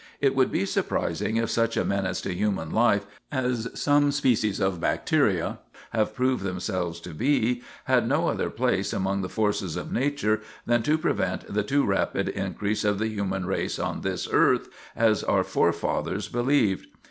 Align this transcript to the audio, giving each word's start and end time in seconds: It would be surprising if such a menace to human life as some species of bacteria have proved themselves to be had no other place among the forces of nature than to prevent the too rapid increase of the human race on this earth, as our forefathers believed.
It 0.19 0.33
would 0.35 0.51
be 0.51 0.65
surprising 0.65 1.37
if 1.37 1.51
such 1.51 1.77
a 1.77 1.85
menace 1.85 2.21
to 2.21 2.33
human 2.33 2.71
life 2.71 3.05
as 3.31 3.69
some 3.75 4.11
species 4.11 4.59
of 4.59 4.81
bacteria 4.81 5.59
have 5.91 6.15
proved 6.15 6.43
themselves 6.43 6.99
to 7.01 7.11
be 7.11 7.61
had 7.83 8.07
no 8.07 8.27
other 8.27 8.49
place 8.49 8.93
among 8.93 9.21
the 9.21 9.29
forces 9.29 9.75
of 9.75 9.91
nature 9.93 10.41
than 10.65 10.81
to 10.81 10.97
prevent 10.97 11.53
the 11.53 11.61
too 11.61 11.85
rapid 11.85 12.29
increase 12.29 12.83
of 12.83 12.97
the 12.97 13.09
human 13.09 13.45
race 13.45 13.77
on 13.77 14.01
this 14.01 14.27
earth, 14.31 14.69
as 14.95 15.23
our 15.23 15.43
forefathers 15.43 16.27
believed. 16.29 16.87